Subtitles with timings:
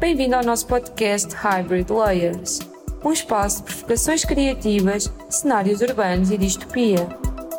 [0.00, 2.60] Bem-vindo ao nosso podcast Hybrid Layers,
[3.04, 7.06] um espaço de provocações criativas, cenários urbanos e distopia.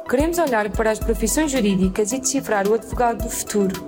[0.09, 3.79] Queremos olhar para as profissões jurídicas e decifrar o advogado do futuro.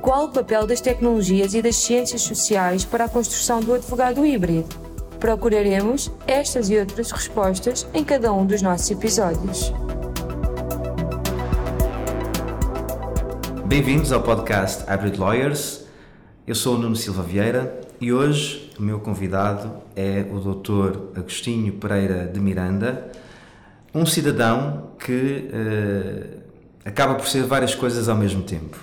[0.00, 4.74] Qual o papel das tecnologias e das ciências sociais para a construção do advogado híbrido?
[5.20, 9.70] Procuraremos estas e outras respostas em cada um dos nossos episódios.
[13.66, 15.81] Bem-vindos ao podcast Hybrid Lawyers.
[16.44, 21.16] Eu sou o Nuno Silva Vieira e hoje o meu convidado é o Dr.
[21.20, 23.12] Agostinho Pereira de Miranda,
[23.94, 26.40] um cidadão que uh,
[26.84, 28.76] acaba por ser várias coisas ao mesmo tempo: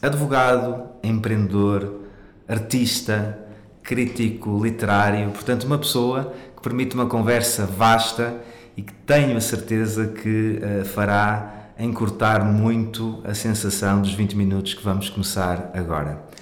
[0.00, 2.00] advogado, empreendedor,
[2.48, 3.38] artista,
[3.82, 8.40] crítico literário, portanto, uma pessoa que permite uma conversa vasta
[8.74, 14.72] e que tenho a certeza que uh, fará encurtar muito a sensação dos 20 minutos
[14.72, 16.32] que vamos começar agora.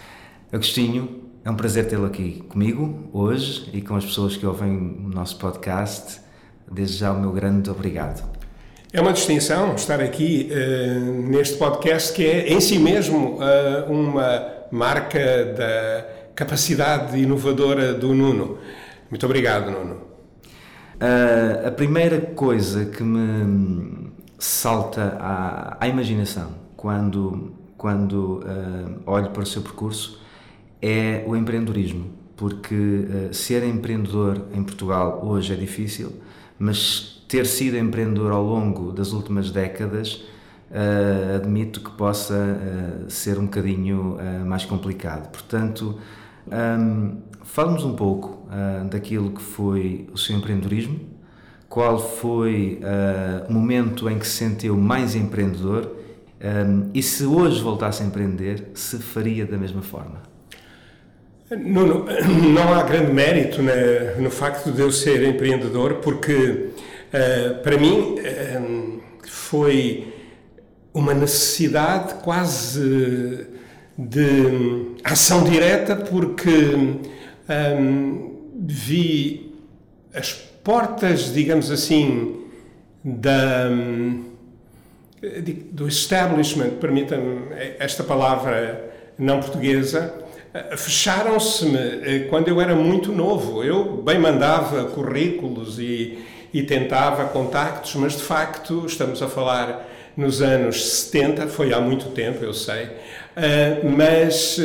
[0.52, 5.08] Agostinho, é um prazer tê-lo aqui comigo hoje e com as pessoas que ouvem o
[5.08, 6.20] nosso podcast.
[6.68, 8.28] Desde já o meu grande obrigado.
[8.92, 14.44] É uma distinção estar aqui uh, neste podcast que é em si mesmo uh, uma
[14.72, 18.58] marca da capacidade inovadora do Nuno.
[19.08, 19.94] Muito obrigado, Nuno.
[19.94, 28.42] Uh, a primeira coisa que me salta à, à imaginação quando, quando
[29.06, 30.18] olho para o seu percurso
[30.80, 36.12] é o empreendedorismo, porque uh, ser empreendedor em Portugal hoje é difícil,
[36.58, 40.24] mas ter sido empreendedor ao longo das últimas décadas
[40.70, 45.30] uh, admito que possa uh, ser um bocadinho mais complicado.
[45.30, 45.98] Portanto,
[46.48, 48.48] um, fale-nos um pouco
[48.90, 50.98] daquilo que foi o seu empreendedorismo,
[51.68, 52.80] qual foi
[53.48, 55.96] o momento em que se sentiu mais empreendedor
[56.40, 60.22] um, e se hoje voltasse a empreender, se faria da mesma forma.
[62.54, 63.60] Não há grande mérito
[64.18, 66.34] no facto de eu ser empreendedor, porque
[67.12, 70.14] uh, para mim uh, foi
[70.94, 73.48] uma necessidade quase
[73.98, 76.98] de ação direta, porque
[77.78, 79.52] um, vi
[80.14, 82.44] as portas, digamos assim,
[83.04, 83.68] da,
[85.72, 87.40] do establishment, permita-me
[87.78, 88.88] esta palavra
[89.18, 90.14] não portuguesa,
[90.76, 93.62] fecharam-se-me eh, quando eu era muito novo.
[93.62, 96.18] Eu bem mandava currículos e,
[96.52, 102.06] e tentava contactos, mas de facto estamos a falar nos anos 70, foi há muito
[102.10, 104.60] tempo, eu sei, uh, mas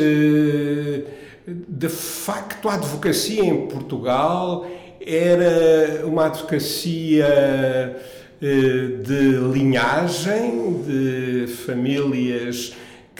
[1.45, 4.65] de facto a advocacia em Portugal
[4.99, 7.95] era uma advocacia
[8.41, 12.75] de linhagem, de famílias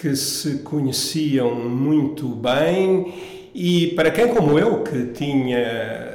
[0.05, 3.11] que se conheciam muito bem
[3.55, 6.13] e para quem como eu que tinha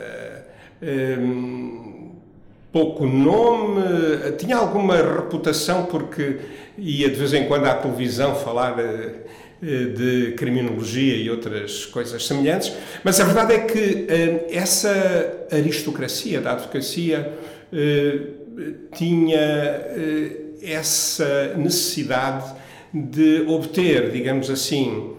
[1.20, 2.12] um,
[2.70, 3.82] pouco nome,
[4.38, 6.36] tinha alguma reputação porque
[6.78, 9.24] ia de vez em quando à televisão falar eh,
[9.60, 16.52] de criminologia e outras coisas semelhantes, mas a verdade é que hum, essa aristocracia da
[16.52, 17.32] advocacia
[17.72, 22.59] hum, tinha hum, essa necessidade
[22.92, 25.14] de obter, digamos assim,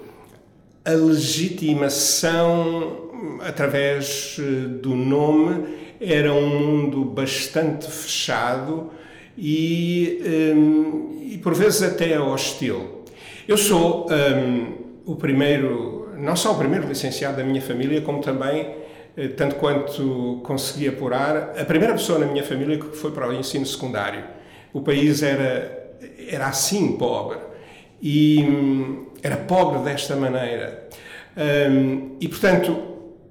[0.84, 3.10] a legitimação
[3.42, 8.90] através eh, do nome era um mundo bastante fechado
[9.38, 10.20] e,
[10.56, 13.04] um, e por vezes até hostil.
[13.48, 14.74] Eu sou um,
[15.06, 18.76] o primeiro, não só o primeiro licenciado da minha família, como também,
[19.16, 23.34] eh, tanto quanto consegui apurar, a primeira pessoa na minha família que foi para o
[23.34, 24.24] ensino secundário.
[24.74, 25.96] O país era,
[26.28, 27.51] era assim pobre
[28.02, 30.88] e hum, era pobre desta maneira.
[31.38, 32.78] Um, e portanto,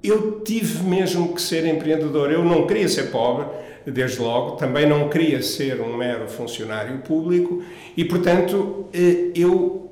[0.03, 2.31] eu tive mesmo que ser empreendedor.
[2.31, 3.45] Eu não queria ser pobre,
[3.85, 7.63] desde logo, também não queria ser um mero funcionário público
[7.97, 9.89] e, portanto, eh, eu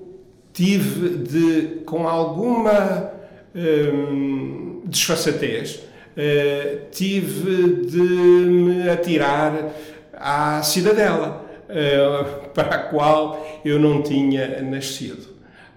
[0.54, 3.12] tive de, com alguma
[3.56, 9.72] hum, desfaçatez, uh, tive de me atirar
[10.14, 11.46] à cidadela.
[11.70, 15.28] Uh, para a qual eu não tinha nascido.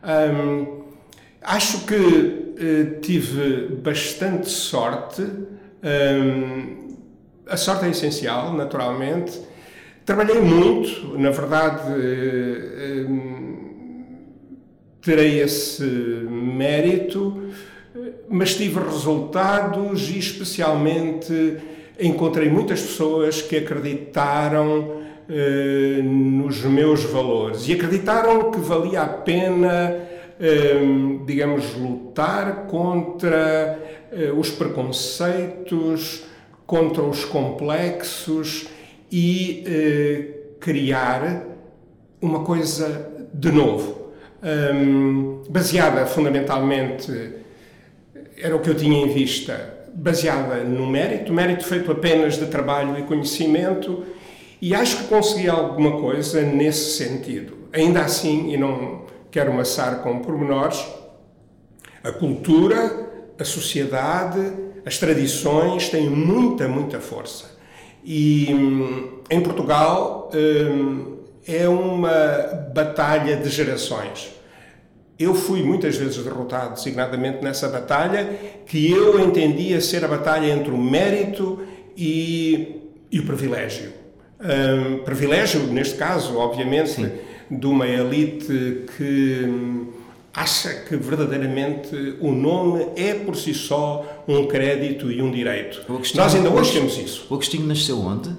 [0.02, 0.82] Um,
[1.40, 5.22] acho que uh, tive bastante sorte.
[5.22, 6.96] Um,
[7.46, 9.40] a sorte é essencial, naturalmente.
[10.04, 13.62] Trabalhei muito, na verdade, uh, um,
[15.00, 17.50] terei esse mérito,
[18.28, 21.58] mas tive resultados e, especialmente,
[21.98, 29.96] encontrei muitas pessoas que acreditaram eh, nos meus valores e acreditaram que valia a pena
[30.42, 33.78] hum, digamos, lutar contra
[34.10, 36.24] uh, os preconceitos,
[36.66, 38.66] contra os complexos
[39.10, 39.64] e
[40.58, 41.46] criar
[42.20, 44.12] uma coisa de novo,
[44.42, 47.34] um, baseada fundamentalmente,
[48.36, 52.98] era o que eu tinha em vista, baseada no mérito, mérito feito apenas de trabalho
[52.98, 54.04] e conhecimento,
[54.60, 57.56] e acho que consegui alguma coisa nesse sentido.
[57.72, 60.84] Ainda assim, e não quero maçar com pormenores,
[62.04, 64.52] a cultura, a sociedade,
[64.84, 67.56] as tradições têm muita, muita força.
[68.04, 68.48] E
[69.30, 74.32] em Portugal hum, é uma batalha de gerações.
[75.22, 78.28] Eu fui muitas vezes derrotado, designadamente nessa batalha,
[78.66, 81.60] que eu entendia ser a batalha entre o mérito
[81.96, 82.80] e,
[83.10, 83.92] e o privilégio.
[84.40, 87.10] Um, privilégio, neste caso, obviamente, Sim.
[87.48, 89.86] de uma elite que hum,
[90.34, 95.82] acha que verdadeiramente o nome é por si só um crédito e um direito.
[96.16, 97.26] Nós ainda hoje temos isso.
[97.30, 98.30] O Agostinho nasceu onde?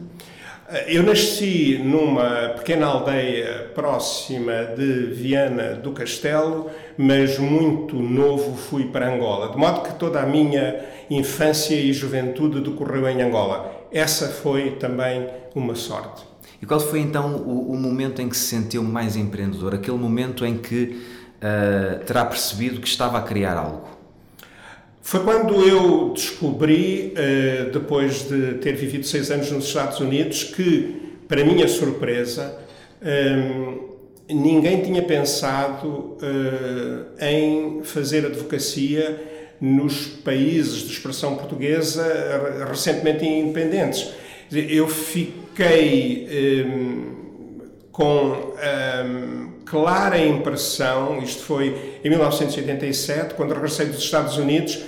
[0.88, 6.68] Eu nasci numa pequena aldeia próxima de Viana do Castelo,
[6.98, 12.60] mas muito novo fui para Angola, de modo que toda a minha infância e juventude
[12.60, 13.88] decorreu em Angola.
[13.92, 16.24] Essa foi também uma sorte.
[16.60, 19.76] E qual foi então o, o momento em que se sentiu mais empreendedor?
[19.76, 21.00] Aquele momento em que
[21.38, 23.88] uh, terá percebido que estava a criar algo?
[25.06, 31.18] Foi quando eu descobri, eh, depois de ter vivido seis anos nos Estados Unidos, que,
[31.28, 32.58] para minha surpresa,
[33.02, 33.36] eh,
[34.30, 39.22] ninguém tinha pensado eh, em fazer advocacia
[39.60, 44.10] nos países de expressão portuguesa recentemente independentes.
[44.52, 46.28] Eu fiquei
[47.92, 48.54] com
[49.66, 54.84] clara impressão, isto foi em 1987, quando regressei dos Estados Unidos,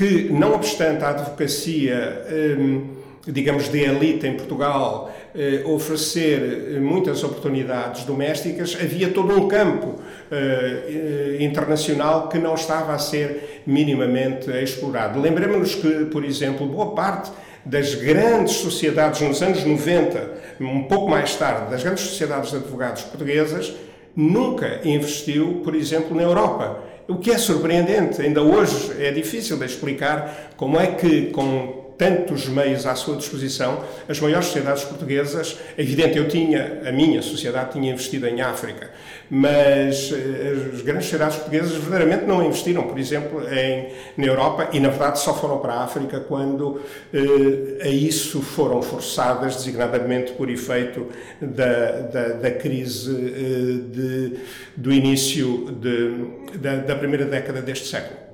[0.00, 2.24] que, não obstante a advocacia,
[2.58, 2.86] hum,
[3.26, 9.96] digamos, de elite em Portugal, eh, oferecer eh, muitas oportunidades domésticas, havia todo um campo
[10.32, 15.20] eh, internacional que não estava a ser minimamente explorado.
[15.20, 17.30] Lembremos-nos que, por exemplo, boa parte
[17.62, 20.30] das grandes sociedades nos anos 90,
[20.62, 23.74] um pouco mais tarde, das grandes sociedades de advogados portuguesas,
[24.16, 26.89] nunca investiu, por exemplo, na Europa.
[27.10, 32.48] O que é surpreendente, ainda hoje é difícil de explicar como é que, com tantos
[32.48, 37.72] meios à sua disposição, as maiores sociedades portuguesas, é evidente, eu tinha, a minha sociedade
[37.72, 38.88] tinha investido em África,
[39.28, 44.80] mas eh, as grandes sociedades portuguesas verdadeiramente não investiram, por exemplo, em, na Europa e,
[44.80, 46.80] na verdade, só foram para a África quando
[47.12, 51.06] eh, a isso foram forçadas, designadamente por efeito
[51.38, 54.36] da, da, da crise eh, de,
[54.74, 58.29] do início de, da, da primeira década deste século.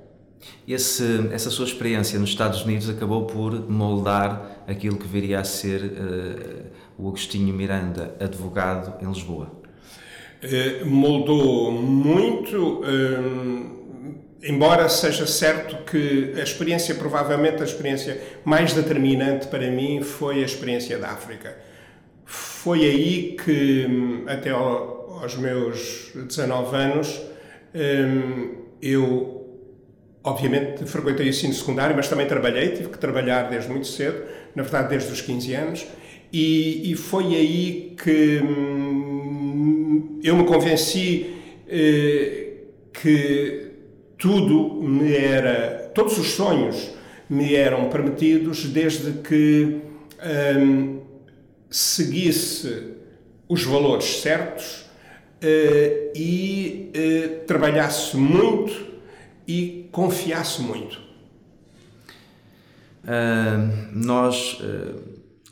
[0.67, 5.81] Esse, essa sua experiência nos Estados Unidos acabou por moldar aquilo que viria a ser
[5.85, 6.67] uh,
[6.99, 9.53] o Agostinho Miranda, advogado em Lisboa.
[10.43, 14.11] Uh, moldou muito, uh,
[14.43, 20.47] embora seja certo que a experiência, provavelmente a experiência mais determinante para mim foi a
[20.47, 21.57] experiência da África.
[22.25, 27.23] Foi aí que, até ao, aos meus 19 anos,
[28.83, 29.36] eu
[30.27, 34.25] Obviamente frequentei o ensino secundário, mas também trabalhei, tive que trabalhar desde muito cedo,
[34.57, 35.87] na verdade desde os 15 anos,
[36.33, 41.33] e, e foi aí que hum, eu me convenci
[41.69, 42.55] eh,
[42.93, 43.71] que
[44.19, 46.91] tudo me era, todos os sonhos
[47.31, 49.81] me eram permitidos desde que
[50.59, 51.03] hum,
[51.71, 52.95] seguisse
[53.49, 54.87] os valores certos
[55.41, 58.96] eh, e eh, trabalhasse muito
[59.47, 61.07] e confiasse muito.
[63.05, 65.01] Uh, nós uh,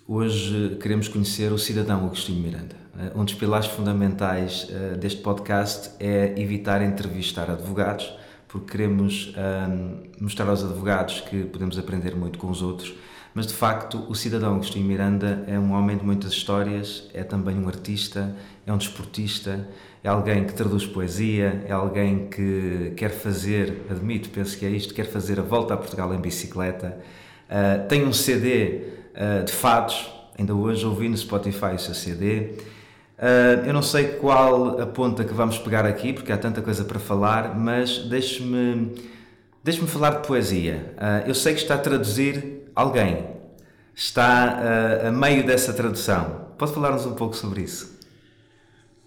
[0.09, 2.75] hoje queremos conhecer o cidadão Agostinho Miranda.
[2.95, 8.13] Uh, um dos pilares fundamentais deste podcast é evitar entrevistar advogados,
[8.49, 9.33] porque queremos
[10.21, 12.95] mostrar aos advogados que podemos aprender muito com os outros,
[13.35, 17.59] mas de facto o cidadão Agostinho Miranda é um homem de muitas histórias, é também
[17.59, 19.69] um artista, é um desportista,
[20.05, 24.93] é alguém que traduz poesia, é alguém que quer fazer, admito, penso que é isto,
[24.93, 26.99] quer fazer a volta a Portugal em bicicleta,
[27.49, 28.83] uh, tem um CD
[29.15, 32.41] uh, ah, de fados, ainda hoje ouvi no Spotify seu CD.
[32.41, 32.53] Uh,
[33.19, 36.85] ah, eu não sei qual a ponta que vamos pegar aqui, porque há tanta coisa
[36.85, 38.95] para falar, mas deixe-me
[39.65, 40.95] deixe falar de poesia.
[41.27, 43.25] eu sei que está a traduzir alguém,
[43.95, 46.51] está a meio dessa tradução.
[46.59, 47.94] Pode falar-nos um pouco sobre isso?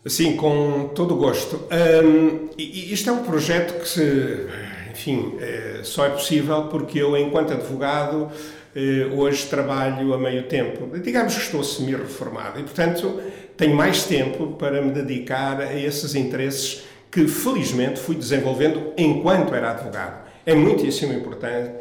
[0.09, 1.67] Sim, com todo o gosto.
[2.03, 4.47] Um, isto é um projeto que, se,
[4.91, 8.31] enfim, é, só é possível porque eu, enquanto advogado,
[8.75, 10.95] eh, hoje trabalho a meio tempo.
[10.99, 13.19] Digamos que estou semi-reformado e, portanto,
[13.57, 19.71] tenho mais tempo para me dedicar a esses interesses que, felizmente, fui desenvolvendo enquanto era
[19.71, 20.27] advogado.
[20.45, 21.71] É muitíssimo importante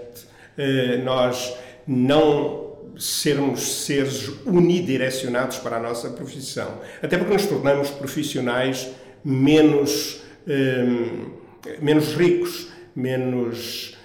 [0.57, 1.55] eh, nós
[1.87, 2.66] não
[2.99, 6.81] sermos seres unidirecionados para a nossa profissão.
[7.03, 8.89] Até porque nos tornamos profissionais
[9.25, 10.85] menos, eh,
[11.81, 13.97] menos ricos, menos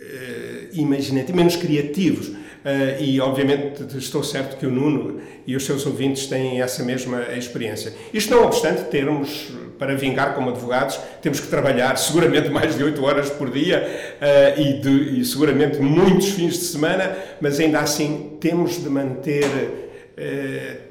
[0.00, 2.30] eh, imaginativos, menos criativos.
[2.58, 7.22] Uh, e obviamente estou certo que o Nuno e os seus ouvintes têm essa mesma
[7.36, 7.94] experiência.
[8.12, 13.04] Isto não obstante termos, para vingar como advogados, temos que trabalhar seguramente mais de 8
[13.04, 13.86] horas por dia
[14.20, 19.44] uh, e, de, e, seguramente muitos fins de semana, mas ainda assim temos de manter
[19.44, 20.88] uh,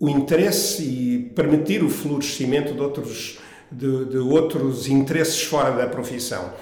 [0.00, 3.38] o interesse e permitir o florescimento de outros,
[3.70, 6.54] de, de outros interesses fora da profissão.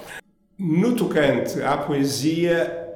[0.57, 2.88] No tocante à poesia,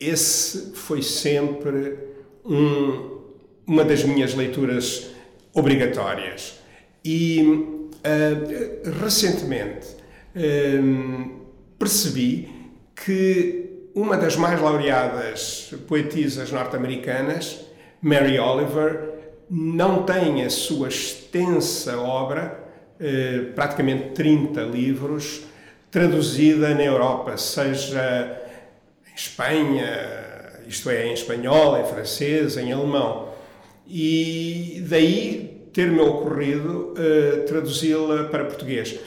[0.00, 1.98] esse foi sempre
[2.44, 3.20] um,
[3.66, 5.10] uma das minhas leituras
[5.52, 6.58] obrigatórias.
[7.04, 9.88] E uh, recentemente
[10.34, 11.30] uh,
[11.78, 12.48] percebi
[12.96, 17.60] que uma das mais laureadas poetisas norte-americanas,
[18.00, 19.10] Mary Oliver,
[19.50, 22.58] não tem a sua extensa obra,
[22.98, 25.42] uh, praticamente 30 livros,
[25.90, 28.39] traduzida na Europa, seja
[29.14, 29.88] Espanha,
[30.66, 33.28] isto é, em espanhol, em francês, em alemão.
[33.86, 38.98] E daí ter-me ocorrido uh, traduzi-la para português.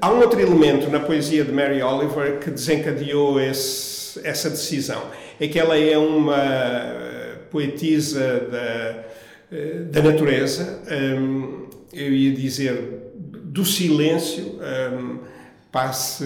[0.00, 5.02] Há um outro elemento na poesia de Mary Oliver que desencadeou esse, essa decisão.
[5.38, 6.36] É que ela é uma
[7.50, 9.04] poetisa da,
[9.52, 10.80] eh, da natureza,
[11.18, 14.60] um, eu ia dizer do silêncio,
[14.92, 15.18] um,
[15.72, 16.24] passe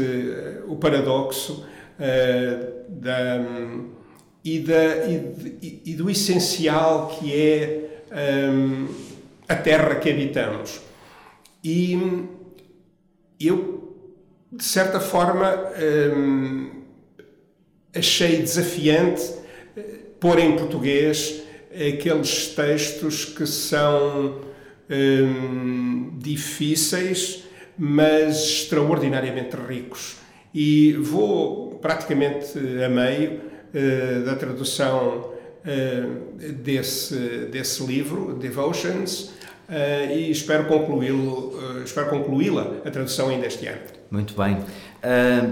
[0.66, 1.66] o paradoxo,
[1.98, 3.40] uh, da,
[4.44, 8.04] e, da, e, e, do essencial que é
[8.52, 8.88] um,
[9.48, 10.80] a terra que habitamos.
[11.62, 11.98] E
[13.40, 13.96] eu,
[14.52, 15.72] de certa forma,
[16.16, 16.82] um,
[17.94, 19.22] achei desafiante
[19.76, 19.82] eh,
[20.20, 24.40] pôr em português aqueles textos que são
[24.88, 27.44] um, difíceis,
[27.76, 30.16] mas extraordinariamente ricos.
[30.54, 37.14] E vou praticamente a meio uh, da tradução uh, desse,
[37.52, 39.34] desse livro, Devotions,
[39.68, 41.52] uh, e espero concluí-lo,
[41.84, 43.82] espero concluí-la, a tradução ainda este ano.
[44.10, 44.58] Muito bem.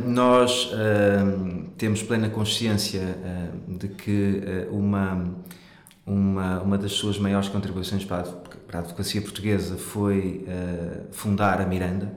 [0.06, 0.70] nós
[1.76, 3.02] temos plena consciência
[3.66, 5.34] de que uma,
[6.06, 8.24] uma, uma das suas maiores contribuições para a,
[8.68, 10.46] para a advocacia portuguesa foi
[11.10, 12.12] fundar a Miranda,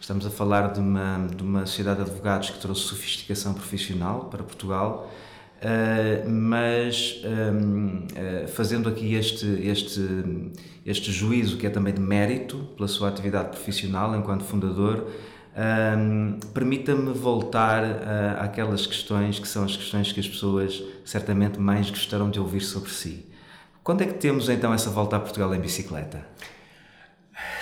[0.00, 4.42] Estamos a falar de uma, de uma sociedade de advogados que trouxe sofisticação profissional para
[4.42, 5.10] Portugal,
[5.60, 10.00] uh, mas um, uh, eh, fazendo aqui este, este,
[10.86, 15.06] este juízo que é também de mérito pela sua atividade profissional enquanto fundador,
[15.54, 21.90] um, permita-me voltar uh, àquelas questões que são as questões que as pessoas certamente mais
[21.90, 23.26] gostarão de ouvir sobre si.
[23.84, 26.26] Quando é que temos então essa volta a Portugal em bicicleta?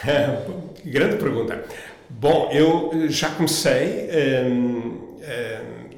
[0.87, 1.65] Grande pergunta.
[2.11, 4.09] Bom, eu eh, já comecei
[4.45, 5.21] hum, hum,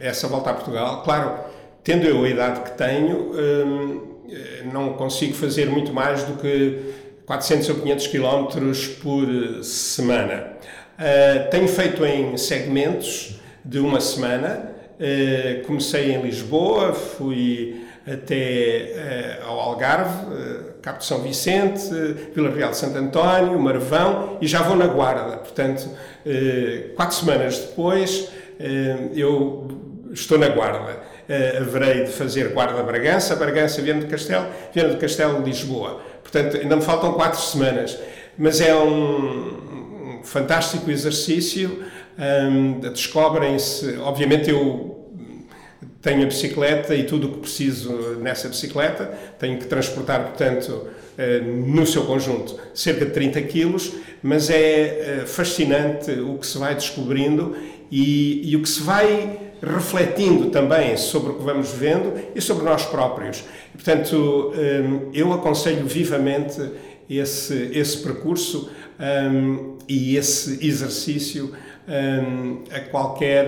[0.00, 1.02] essa volta a Portugal.
[1.02, 1.38] Claro,
[1.84, 6.78] tendo eu a idade que tenho, hum, eh, não consigo fazer muito mais do que
[7.26, 9.24] 400 ou 500 quilómetros por
[9.62, 10.52] semana.
[10.98, 14.72] Uh, tenho feito em segmentos de uma semana.
[14.98, 20.26] Uh, comecei em Lisboa, fui até uh, ao Algarve,
[20.82, 21.82] Cabo de São Vicente,
[22.34, 25.36] Vila Real de Santo António, Marvão e já vou na Guarda.
[25.36, 25.88] Portanto,
[26.24, 29.68] eh, quatro semanas depois, eh, eu
[30.12, 30.98] estou na Guarda.
[31.28, 36.00] Eh, haverei de fazer Guarda Bragança, Viana do Castelo, Viana do Castelo, Lisboa.
[36.22, 37.98] Portanto, ainda me faltam quatro semanas.
[38.38, 41.84] Mas é um, fantástico exercício.
[42.18, 44.99] Um, Descobrem-se, obviamente, eu
[46.02, 50.88] tenho a bicicleta e tudo o que preciso nessa bicicleta, tenho que transportar, portanto,
[51.18, 53.92] eh, no seu conjunto, cerca de 30 quilos,
[54.22, 57.54] mas é eh, fascinante o que se vai descobrindo
[57.90, 62.64] e, e o que se vai refletindo também sobre o que vamos vendo e sobre
[62.64, 63.44] nós próprios.
[63.74, 66.58] Portanto, eh, eu aconselho vivamente
[67.10, 68.70] esse, esse percurso
[69.88, 71.52] e esse exercício
[72.70, 73.46] a qualquer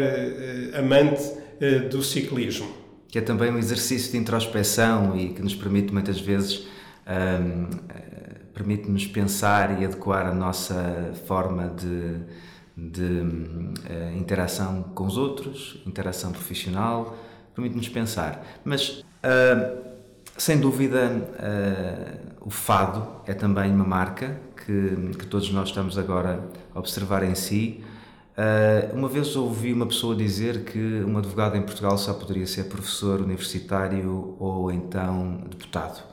[0.75, 1.23] amante
[1.90, 2.68] do ciclismo.
[3.09, 6.66] Que é também um exercício de introspeção e que nos permite muitas vezes
[7.06, 7.68] um,
[8.54, 12.21] permite-nos pensar e adequar a nossa forma de,
[12.76, 17.16] de uh, interação com os outros, interação profissional,
[17.54, 18.44] permite-nos pensar.
[18.64, 19.92] Mas, uh,
[20.37, 26.40] sem dúvida, uh, o fado é também uma marca que, que todos nós estamos agora
[26.75, 27.82] a observar em si.
[28.94, 33.20] Uma vez ouvi uma pessoa dizer que um advogado em Portugal só poderia ser professor
[33.20, 36.12] universitário ou então deputado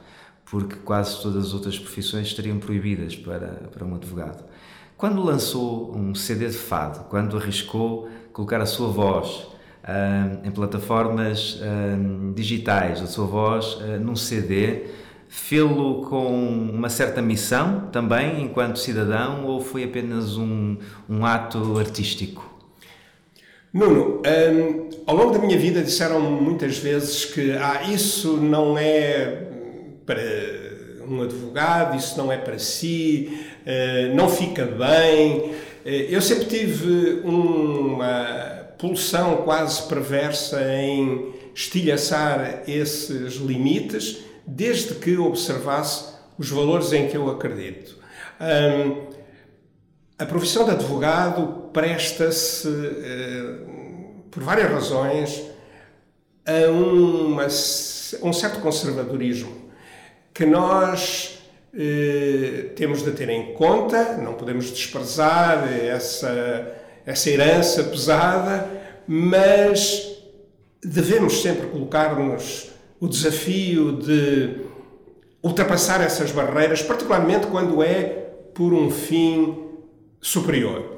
[0.50, 4.44] porque quase todas as outras profissões estariam proibidas para, para um advogado.
[4.98, 9.48] Quando lançou um CD de fado, quando arriscou colocar a sua voz
[9.84, 14.88] uh, em plataformas uh, digitais, a sua voz uh, num CD,
[15.30, 16.28] fê-lo com
[16.74, 20.76] uma certa missão também enquanto cidadão ou foi apenas um,
[21.08, 22.50] um ato artístico?
[23.72, 29.44] Nuno, um, ao longo da minha vida disseram muitas vezes que ah, isso não é
[30.06, 30.20] para
[31.08, 35.52] um advogado, isso não é para si, eh, não fica bem.
[35.86, 44.20] Eh, eu sempre tive uma pulsão quase perversa em estilhaçar esses limites,
[44.50, 47.98] desde que observasse os valores em que eu acredito.
[50.18, 53.60] a profissão de advogado presta-se, eh,
[54.32, 55.44] por várias razões,
[56.46, 57.46] a uma,
[58.24, 59.70] um certo conservadorismo
[60.34, 61.40] que nós
[61.74, 66.76] eh, temos de ter em conta, não podemos desprezar essa,
[67.06, 68.68] essa herança pesada,
[69.08, 70.18] mas
[70.82, 74.58] devemos sempre colocar-nos o desafio de
[75.42, 79.58] ultrapassar essas barreiras, particularmente quando é por um fim
[80.22, 80.98] superior.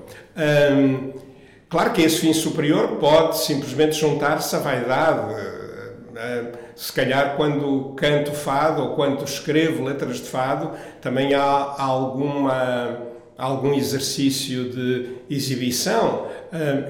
[1.70, 5.34] Claro que esse fim superior pode simplesmente juntar-se à vaidade.
[5.34, 12.98] Hum, se calhar quando canto fado ou quando escrevo letras de fado, também há alguma,
[13.38, 16.27] algum exercício de exibição.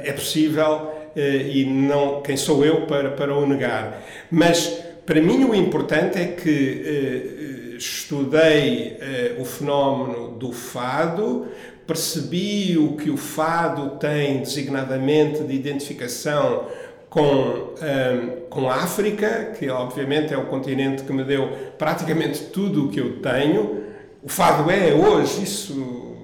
[0.04, 4.02] É possível eh, e não quem sou eu para, para o negar.
[4.32, 11.48] Mas para mim o importante é que eh, estudei eh, o fenómeno do fado,
[11.88, 16.68] percebi o que o fado tem designadamente de identificação
[17.10, 22.86] com, um, com a África, que obviamente é o continente que me deu praticamente tudo
[22.86, 23.84] o que eu tenho.
[24.24, 26.16] O fado é hoje, isso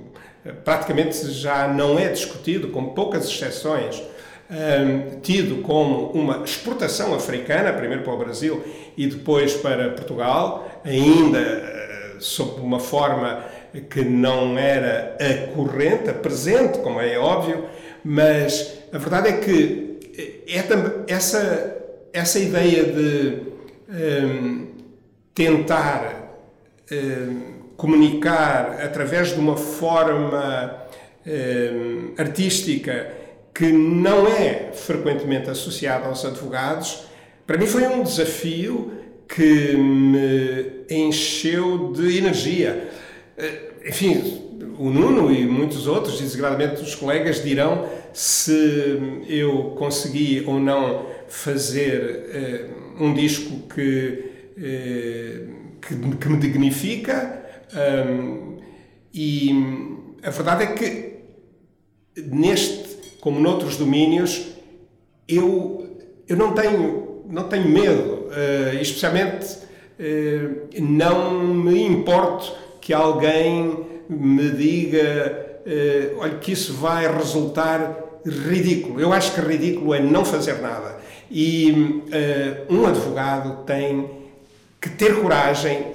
[0.45, 4.01] eh, praticamente já não é discutido, com poucas exceções,
[4.49, 8.63] um, tido como uma exportação africana, primeiro para o Brasil
[8.95, 13.43] e depois para Portugal, ainda uh, sob uma forma
[13.89, 17.65] que não era a corrente, a presente, como é óbvio,
[18.03, 19.99] mas a verdade é que
[20.47, 21.77] é, essa,
[22.13, 23.39] essa ideia de
[23.89, 24.67] um,
[25.35, 26.31] tentar
[26.91, 30.87] um, comunicar através de uma forma
[31.25, 33.16] um, artística
[33.57, 37.05] que não é frequentemente associada aos advogados,
[37.47, 38.93] para mim foi um desafio
[39.27, 42.87] que me encheu de energia.
[43.35, 44.43] Eh, enfim,
[44.77, 52.69] o Nuno e muitos outros, desagradamente os colegas, dirão se eu consegui ou não fazer
[52.99, 54.23] uh, um disco que,
[54.55, 57.43] uh, que, que, me dignifica.
[57.73, 58.57] Um,
[59.11, 59.49] e
[60.21, 61.07] a verdade é que
[62.21, 62.86] neste,
[63.19, 64.47] como noutros domínios,
[65.27, 69.67] eu, eu não tenho, não tenho medo, uh, especialmente
[70.79, 78.99] não me importo que alguém me diga uh, olha, que isso vai resultar ridículo.
[78.99, 80.97] Eu acho que ridículo é não fazer nada.
[81.29, 84.09] E uh, um advogado tem
[84.79, 85.85] que ter coragem,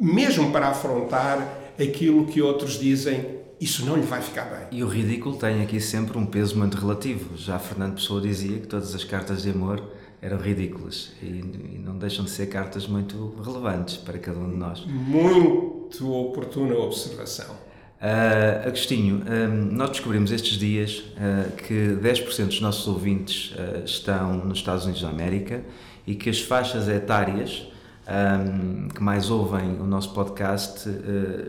[0.00, 4.66] mesmo para afrontar aquilo que outros dizem isso não lhe vai ficar bem.
[4.70, 7.36] E o ridículo tem aqui sempre um peso muito relativo.
[7.36, 9.82] Já Fernando Pessoa dizia que todas as cartas de amor
[10.20, 14.56] eram ridículas e, e, não deixam de ser cartas muito relevantes para cada um de
[14.56, 14.84] nós.
[14.86, 17.54] Muito oportuna observação.
[18.00, 23.52] Uh, Agostinho, uh, nós descobrimos estes dias uh, que 10% dos nossos ouvintes
[23.84, 25.64] estão nos Estados Unidos da América
[26.06, 27.66] e que as faixas etárias
[28.08, 30.88] um, que mais ouvem o nosso podcast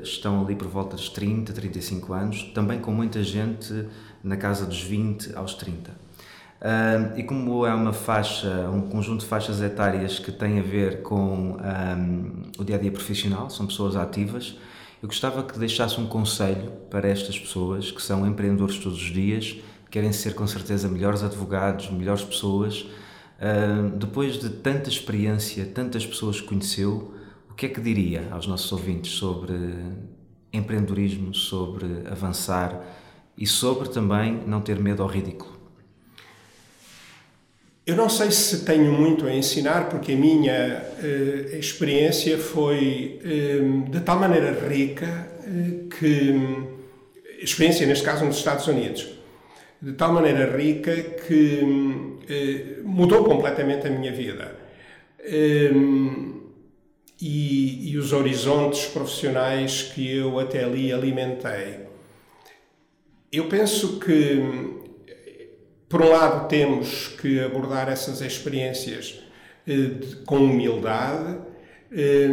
[0.04, 3.88] estão ali por volta dos 30, 35 anos, também com muita gente
[4.24, 5.92] na casa dos 20 aos 30.
[6.60, 11.02] Uh, e como é uma faixa, um conjunto de faixas etárias que tem a ver
[11.02, 14.58] com um, o dia a dia profissional, são pessoas ativas,
[15.02, 19.56] eu gostava que deixasse um conselho para estas pessoas que são empreendedores todos os dias,
[19.90, 22.86] querem ser com certeza melhores advogados, melhores pessoas.
[23.98, 27.14] Depois de tanta experiência, tantas pessoas que conheceu,
[27.50, 29.54] o que é que diria aos nossos ouvintes sobre
[30.52, 32.82] empreendedorismo, sobre avançar
[33.38, 35.60] e sobre também não ter medo ao ridículo?
[37.90, 43.90] Eu não sei se tenho muito a ensinar, porque a minha uh, experiência foi uh,
[43.90, 46.36] de tal maneira rica uh, que.
[47.42, 49.08] experiência, neste caso, nos Estados Unidos.
[49.82, 52.19] De tal maneira rica que
[52.84, 54.56] mudou completamente a minha vida.
[57.22, 61.88] E, e os horizontes profissionais que eu até ali alimentei.
[63.32, 64.80] Eu penso que
[65.90, 69.22] por um lado, temos que abordar essas experiências
[69.68, 69.90] eh,
[70.24, 71.40] com humildade,
[71.92, 72.30] eh,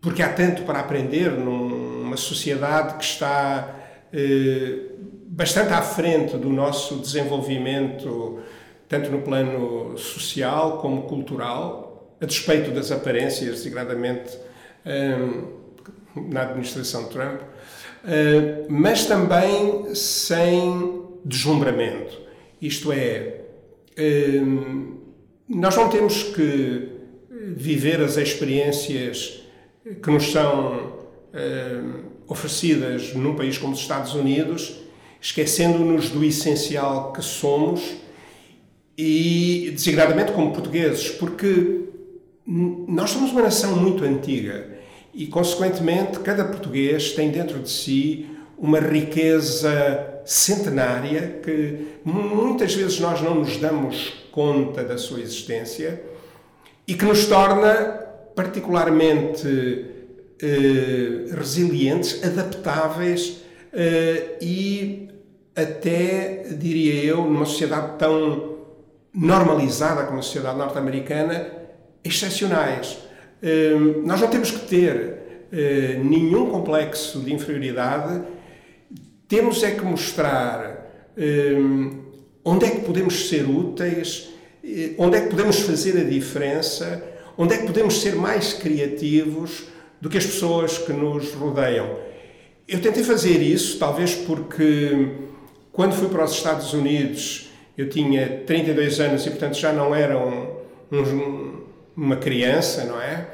[0.00, 3.76] porque há tanto para aprender numa sociedade que está
[4.12, 4.95] eh,
[5.36, 8.38] bastante à frente do nosso desenvolvimento,
[8.88, 14.34] tanto no plano social como cultural, a despeito das aparências, degradamente
[16.14, 17.42] na administração Trump,
[18.70, 22.18] mas também sem deslumbramento.
[22.62, 23.42] Isto é,
[23.98, 24.96] hum,
[25.46, 26.92] nós não temos que
[27.54, 29.42] viver as experiências
[30.02, 30.94] que nos são
[31.34, 34.85] hum, oferecidas num país como os Estados Unidos,
[35.26, 37.96] esquecendo-nos do essencial que somos
[38.96, 41.80] e, desigradamente, como portugueses, porque
[42.46, 44.78] nós somos uma nação muito antiga
[45.12, 53.20] e, consequentemente, cada português tem dentro de si uma riqueza centenária que muitas vezes nós
[53.20, 56.00] não nos damos conta da sua existência
[56.86, 57.74] e que nos torna
[58.36, 59.86] particularmente
[60.40, 63.38] eh, resilientes, adaptáveis
[63.72, 65.06] eh, e
[65.56, 68.56] até, diria eu, numa sociedade tão
[69.12, 71.50] normalizada como a sociedade norte-americana,
[72.04, 72.98] excepcionais.
[73.42, 78.22] Eh, nós não temos que ter eh, nenhum complexo de inferioridade
[79.28, 82.02] temos é que mostrar hum,
[82.44, 84.28] onde é que podemos ser úteis,
[84.62, 87.02] eh, onde é que podemos fazer a diferença,
[87.36, 89.64] onde é que podemos ser mais criativos
[90.00, 91.98] do que as pessoas que nos rodeiam.
[92.68, 95.08] Eu tentei fazer isso, talvez porque
[95.76, 100.18] quando fui para os Estados Unidos eu tinha 32 anos e, portanto, já não era
[100.18, 100.56] um,
[100.90, 101.60] um,
[101.94, 103.28] uma criança, não é?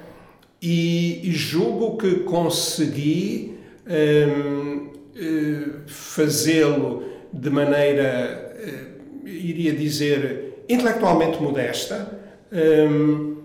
[0.61, 3.57] E, julgo que consegui.
[3.87, 8.85] Hum, eh, fazê-lo de maneira, eh,
[9.27, 12.19] iria dizer, intelectualmente modesta
[12.51, 13.37] ehm,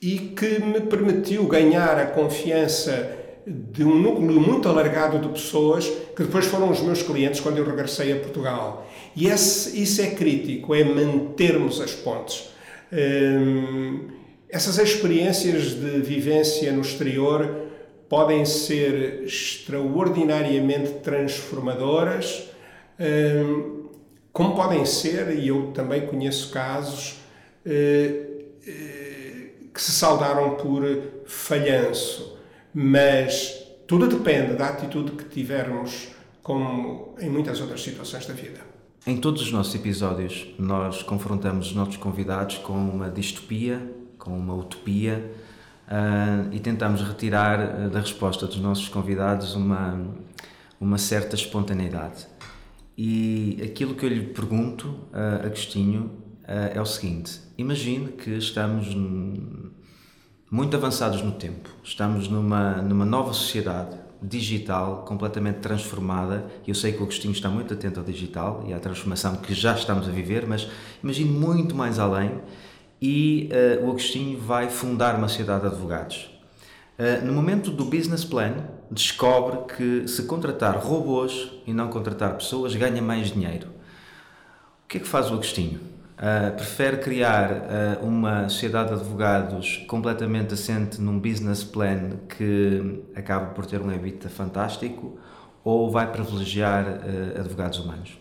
[0.00, 3.10] e que me permitiu ganhar a confiança
[3.46, 7.64] de um núcleo muito alargado de pessoas que depois foram os meus clientes quando eu
[7.64, 8.90] regressei a Portugal.
[9.14, 12.50] E esse, isso é crítico, é mantermos as pontes.
[12.92, 14.08] Ehm,
[14.48, 17.66] essas experiências de vivência no exterior
[18.08, 22.48] podem ser extraordinariamente transformadoras,
[22.98, 23.86] hum,
[24.32, 27.16] como podem ser, e eu também conheço casos
[27.64, 28.26] eh,
[29.72, 30.84] que se saldaram por
[31.26, 32.35] falhanço,
[32.78, 33.54] mas
[33.86, 36.08] tudo depende da atitude que tivermos,
[36.42, 38.60] como em muitas outras situações da vida.
[39.06, 43.80] Em todos os nossos episódios, nós confrontamos os nossos convidados com uma distopia,
[44.18, 45.32] com uma utopia
[45.88, 49.98] uh, e tentamos retirar uh, da resposta dos nossos convidados uma,
[50.78, 52.26] uma certa espontaneidade.
[52.98, 56.10] E aquilo que eu lhe pergunto, uh, Agostinho,
[56.46, 58.94] é o seguinte: imagine que estamos
[60.50, 66.46] muito avançados no tempo, estamos numa, numa nova sociedade digital completamente transformada.
[66.66, 69.74] Eu sei que o Agostinho está muito atento ao digital e à transformação que já
[69.74, 70.68] estamos a viver, mas
[71.02, 72.40] imagine muito mais além
[73.00, 76.30] e uh, o Agostinho vai fundar uma sociedade de advogados.
[76.98, 78.54] Uh, no momento do business plan,
[78.90, 83.68] descobre que se contratar robôs e não contratar pessoas ganha mais dinheiro.
[84.84, 85.80] O que é que faz o Agostinho?
[86.16, 93.66] Uh, prefere criar uma sociedade de advogados completamente assente num business plan que acaba por
[93.66, 95.18] ter um EBITDA fantástico
[95.62, 96.86] ou vai privilegiar
[97.38, 98.18] advogados humanos?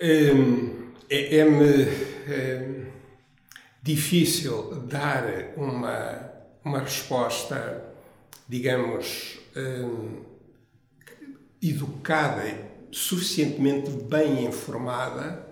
[0.00, 1.88] Um é-me
[2.28, 2.86] é
[3.82, 5.24] difícil dar
[5.56, 6.30] uma,
[6.64, 7.84] uma resposta,
[8.48, 10.22] digamos, hum,
[11.62, 15.46] educada, suficientemente bem informada,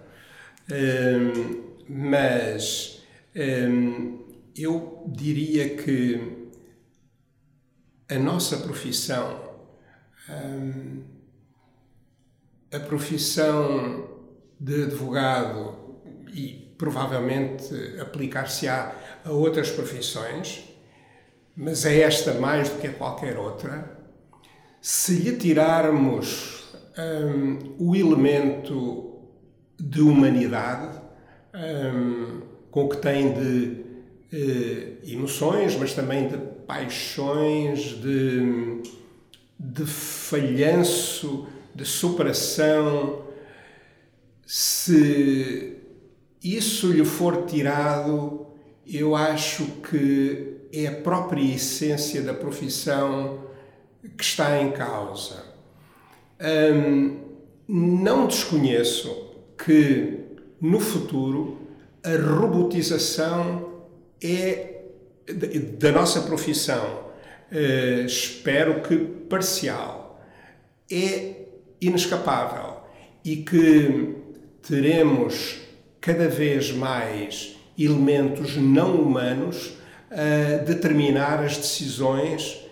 [0.71, 3.03] hum, mas
[3.35, 4.25] hum,
[4.57, 6.49] eu diria que
[8.09, 9.57] a nossa profissão,
[10.29, 11.03] hum,
[12.73, 14.09] a profissão
[14.61, 15.77] de advogado
[16.35, 20.65] e provavelmente aplicar-se-á a outras profissões,
[21.57, 23.99] mas é esta mais do que a qualquer outra,
[24.81, 26.58] se lhe tirarmos
[26.99, 29.21] um, o elemento
[29.79, 31.01] de humanidade,
[31.55, 33.85] um, com que tem de
[34.33, 38.83] uh, emoções, mas também de paixões, de,
[39.59, 43.29] de falhanço, de superação,
[44.45, 45.77] se
[46.43, 48.47] isso lhe for tirado,
[48.87, 53.45] eu acho que é a própria essência da profissão
[54.17, 55.48] que está em causa.
[57.67, 60.21] Não desconheço que
[60.61, 61.59] no futuro
[62.05, 63.83] a robotização
[64.23, 64.79] é
[65.79, 67.11] da nossa profissão,
[67.53, 68.97] uh, espero que
[69.29, 70.23] parcial,
[70.91, 71.35] é
[71.81, 72.79] inescapável
[73.25, 74.17] e que
[74.67, 75.61] teremos
[76.01, 79.75] cada vez mais elementos não humanos
[80.11, 82.65] a determinar as decisões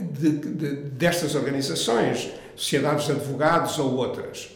[0.00, 4.50] de, de, destas organizações, sociedades de advogados ou outras.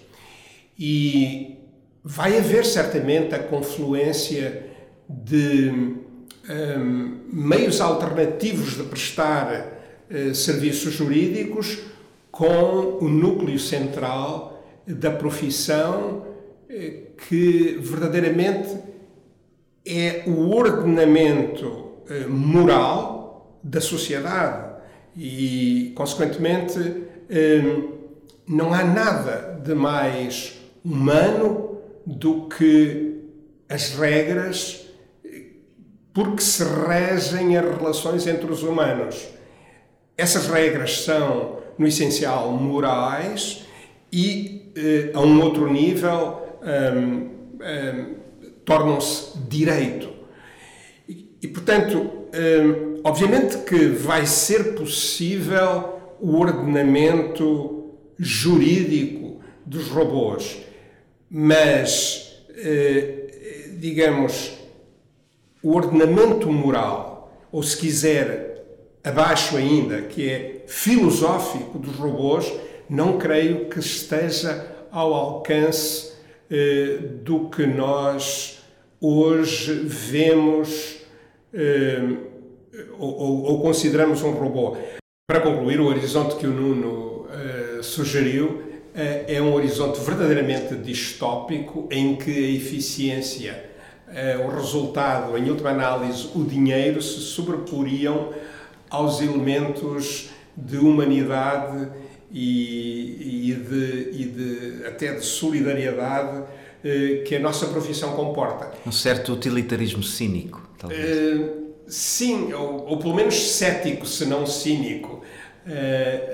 [0.79, 1.59] E
[2.03, 4.71] vai haver certamente a confluência
[5.09, 9.79] de um, meios alternativos de prestar
[10.11, 11.79] uh, serviços jurídicos
[12.31, 16.27] com o núcleo central da profissão
[16.69, 18.77] uh, que verdadeiramente
[19.87, 24.72] é o ordenamento uh, moral da sociedade
[25.17, 27.93] e, consequentemente, um,
[28.47, 33.21] não há nada de mais humano do que
[33.69, 34.83] as regras
[36.13, 39.29] porque se regem as relações entre os humanos.
[40.17, 43.65] Essas regras são, no essencial, morais
[44.13, 47.31] e, eh, a um outro nível, um,
[47.63, 48.15] um,
[48.65, 50.11] tornam-se direito.
[51.09, 60.59] E, e portanto, um, obviamente que vai ser possível o ordenamento jurídico dos robôs,
[61.29, 64.53] mas, eh, digamos,
[65.63, 68.65] o ordenamento moral, ou se quiser,
[69.03, 72.53] abaixo ainda, que é filosófico dos robôs,
[72.89, 76.13] não creio que esteja ao alcance
[76.51, 78.63] eh, do que nós
[79.01, 80.99] hoje vemos
[81.53, 82.32] eh,
[82.99, 84.77] ou, ou, ou, consideramos um robô.
[85.27, 88.63] Para concluir, o horizonte que o Nuno eh, sugeriu
[88.95, 93.71] eh, é um horizonte verdadeiramente distópico em que a eficiência
[94.09, 98.33] eh, o resultado, em última análise, o dinheiro, se sobreporiam
[98.91, 101.89] aos elementos de humanidade
[102.31, 106.45] e, e, de, e de, até de solidariedade
[107.27, 108.73] que a nossa profissão comporta.
[108.85, 111.62] Um certo utilitarismo cínico, talvez.
[111.87, 115.23] Sim, ou, ou, pelo menos cético, se não cínico.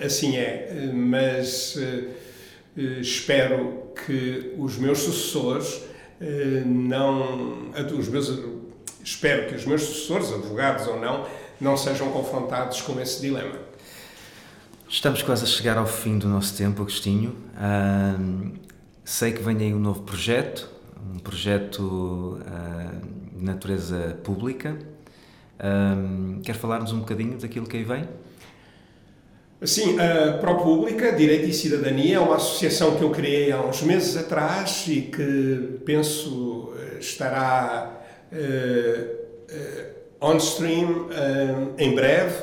[0.04, 1.76] assim é, mas
[3.00, 5.82] espero que os meus sucessores
[6.20, 8.28] eh, não os meus
[9.02, 11.26] espero que os meus sucessores, advogados ou não,
[11.60, 13.56] não sejam confrontados com esse dilema.
[14.88, 17.30] Estamos quase a chegar ao fim do nosso tempo, Agostinho.
[17.54, 18.52] Uh,
[19.04, 20.68] sei que vem aí um novo projeto,
[21.14, 24.78] um projeto uh, de natureza pública.
[25.58, 28.04] Uh, quer falar-nos um bocadinho daquilo que aí vem?
[29.64, 34.16] Sim, a ProPública, Direito e Cidadania, é uma associação que eu criei há uns meses
[34.16, 38.00] atrás e que penso eh, estará
[38.32, 39.16] uh,
[39.52, 42.36] uh, on stream uh, em breve,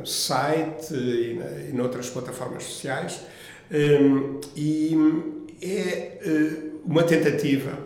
[0.00, 3.20] no site e, e noutras plataformas sociais.
[3.70, 4.96] Um, e
[5.62, 6.18] é
[6.84, 7.78] uma tentativa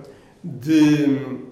[0.42, 1.44] de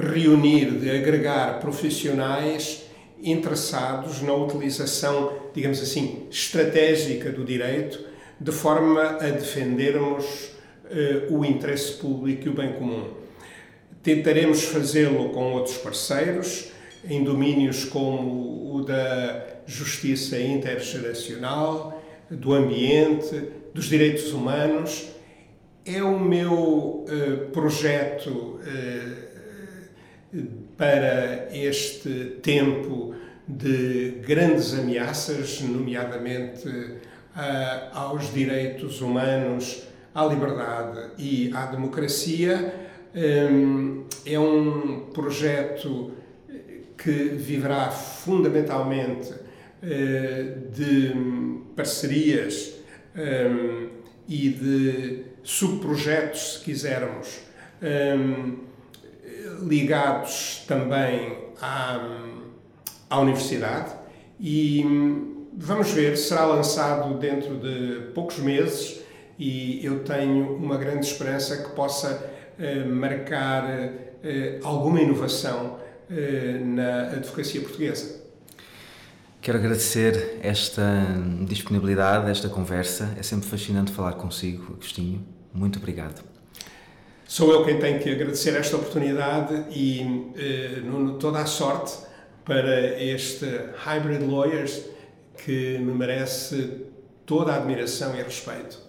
[0.00, 2.84] reunir, de agregar profissionais
[3.22, 8.00] interessados na utilização, digamos assim, estratégica do direito,
[8.40, 10.52] de forma a defendermos
[10.86, 13.08] uh, o interesse público e o bem comum.
[14.02, 16.70] Tentaremos fazê-lo com outros parceiros,
[17.08, 23.42] em domínios como o da justiça intergeracional, do ambiente,
[23.74, 25.08] dos direitos humanos.
[25.84, 29.29] É o meu uh, projeto uh,
[30.76, 33.14] para este tempo
[33.46, 39.82] de grandes ameaças, nomeadamente uh, aos direitos humanos,
[40.14, 42.74] à liberdade e à democracia.
[43.12, 46.12] Um, é um projeto
[46.96, 51.12] que viverá fundamentalmente uh, de
[51.74, 52.74] parcerias
[53.16, 53.88] um,
[54.28, 57.40] e de subprojetos, se quisermos.
[57.82, 58.69] Um,
[59.60, 62.00] ligados também à,
[63.08, 63.92] à universidade
[64.38, 69.00] e hum, vamos ver, será lançado dentro de poucos meses
[69.38, 75.78] e eu tenho uma grande esperança que possa uh, marcar uh, alguma inovação
[76.10, 78.20] uh, na advocacia portuguesa.
[79.40, 80.84] Quero agradecer esta
[81.46, 83.14] disponibilidade, esta conversa.
[83.18, 85.26] É sempre fascinante falar consigo, Agostinho.
[85.54, 86.29] Muito obrigado.
[87.30, 91.96] Sou eu quem tenho que agradecer esta oportunidade e eh, Nuno, toda a sorte
[92.44, 93.46] para este
[93.86, 94.82] Hybrid Lawyers
[95.36, 96.88] que me merece
[97.24, 98.80] toda a admiração e respeito.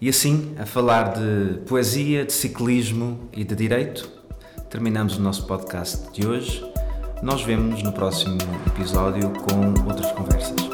[0.00, 4.10] E assim, a falar de poesia, de ciclismo e de direito,
[4.68, 6.60] terminamos o nosso podcast de hoje.
[7.22, 10.67] Nós vemos-nos no próximo episódio com outras conversas.